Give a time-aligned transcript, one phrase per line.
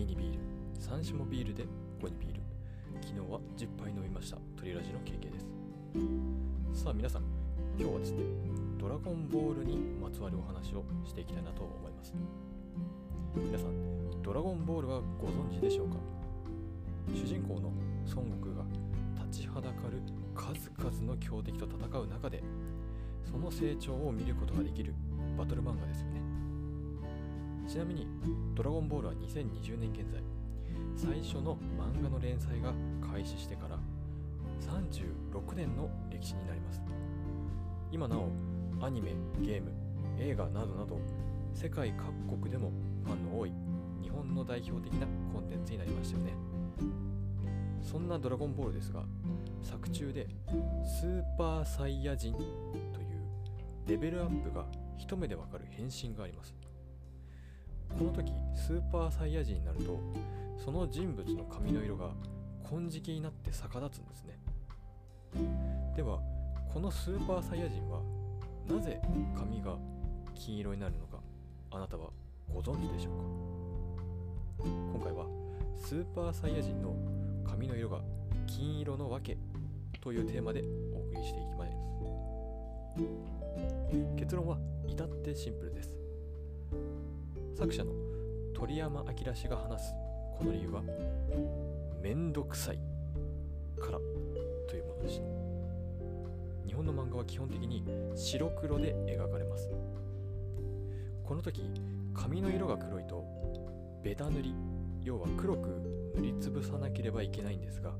[0.00, 0.38] 2にビール。
[0.80, 1.64] 3種もビールで
[2.00, 2.40] 5にビール。
[3.02, 4.38] 昨日は10杯飲みました。
[4.56, 5.46] 鳥ラジの経験です。
[6.84, 7.22] さあ皆さん
[7.78, 8.22] 今日はですね
[8.78, 12.14] ドラゴンボールにまつわるお話をしていきたいなと思います。
[13.36, 15.96] 皆さんドラゴンボールはご存知でしょうか？
[17.14, 17.70] 主人公の
[18.14, 18.64] 孫悟空が
[19.26, 20.00] 立ちはだかる
[20.34, 22.42] 数々の強敵と戦う中で
[23.30, 24.94] その成長を見ることができる
[25.36, 26.22] バトル漫画ですよね。
[27.70, 28.04] ちなみに
[28.56, 30.20] 「ドラゴンボール」は2020年現在。
[30.96, 33.78] 最初の漫画の連載が開始してから
[34.58, 36.82] 36年の歴史になります。
[37.92, 38.28] 今なお
[38.84, 39.70] アニメゲーム
[40.18, 40.98] 映画などなど
[41.54, 42.72] 世界各国でも
[43.04, 43.52] ファンの多い
[44.02, 46.34] 日本の代表的なコンテンツになりましたよね。
[47.80, 49.04] そんなドラゴンボールですが
[49.62, 50.26] 作中で
[50.84, 52.48] スーパーサイヤ人という
[53.86, 54.66] レベルアップが
[54.98, 56.59] 一目でわかる変身があります。
[58.00, 60.00] この時スーパーサイヤ人になると
[60.56, 62.08] その人物の髪の色が
[62.66, 64.38] 金色になって逆立つんですね。
[65.94, 66.18] では
[66.72, 68.00] このスーパーサイヤ人は
[68.66, 69.02] なぜ
[69.36, 69.76] 髪が
[70.34, 71.18] 金色になるのか
[71.70, 72.08] あなたは
[72.50, 74.70] ご存知でしょうか？
[74.94, 75.26] 今回は
[75.76, 76.96] スーパーサイヤ人の
[77.44, 78.00] 髪の色が
[78.46, 79.36] 金色のわけ
[80.00, 81.72] というテーマでお送りしていきます。
[84.16, 84.56] 結論は
[84.86, 85.90] 至ってシンプルです。
[87.60, 87.92] 作者の
[88.54, 89.94] 鳥山明氏が話す
[90.38, 90.82] この理由は
[92.00, 92.78] めんどくさい
[93.78, 93.98] から
[94.66, 95.24] というものでした。
[96.66, 97.84] 日本の漫画は基本的に
[98.16, 99.68] 白黒で描かれます。
[101.22, 101.70] この時
[102.14, 103.26] 髪の色が黒いと
[104.02, 104.54] ベタ塗り
[105.02, 105.68] 要は黒く
[106.16, 107.92] 塗りつぶさなければいけないんですが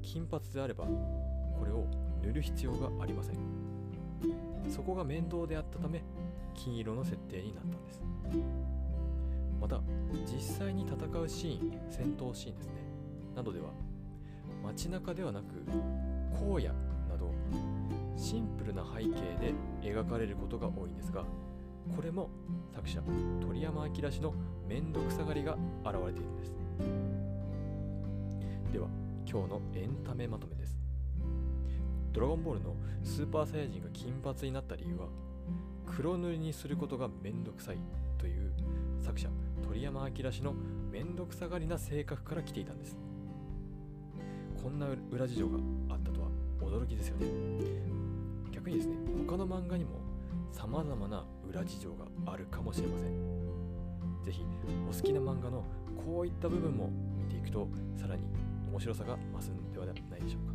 [0.00, 1.84] 金髪であればこれを
[2.22, 3.36] 塗る必要がありません。
[4.70, 6.02] そこが面倒であったため
[6.54, 8.00] 金色の設定になったんです。
[9.66, 9.82] また
[10.32, 12.74] 実際に戦うシーン戦闘シーンですね。
[13.34, 13.70] などでは
[14.62, 15.46] 街中ではなく
[16.32, 16.72] 荒野
[17.08, 17.32] など
[18.16, 19.10] シンプルな背景
[19.40, 21.24] で描かれることが多いんですが
[21.96, 22.30] これも
[22.72, 23.02] 作者
[23.40, 24.34] 鳥山明氏の
[24.68, 26.54] 面倒くさがりが現れているんです。
[28.72, 28.86] では
[29.28, 30.78] 今日のエンタメまとめです。
[32.12, 35.08] ドラゴンボールのスーパーサイヤ人が金髪になった理由は
[35.96, 37.78] 黒塗りにすることがめんどくさい。
[38.18, 38.52] という
[39.00, 39.28] 作者
[39.62, 40.54] 鳥山明氏の
[40.90, 42.96] めんどくさがりな性格から来ていたんです。
[44.62, 45.58] こんな裏事情が
[45.90, 46.28] あったとは
[46.60, 47.26] 驚きですよね。
[48.50, 48.96] 逆にですね
[49.28, 50.00] 他の漫画にも
[50.52, 53.10] 様々な裏事情があるかもしれません。
[54.24, 54.44] 是非
[54.90, 55.64] お好きな漫画の
[56.04, 58.24] こういった部分も見ていくとさらに
[58.70, 60.54] 面白さが増すのではないでしょうか。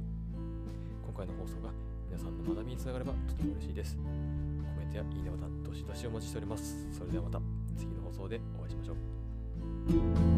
[1.06, 1.70] 今回の放送が
[2.12, 3.96] 皆さんの学びにつながればとても嬉しいです。
[3.96, 6.76] コメントやいいねボタンどしどしお待ちしております。
[6.92, 7.40] それではまた
[7.78, 8.94] 次の放送でお会いしましょ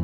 [0.00, 0.03] う。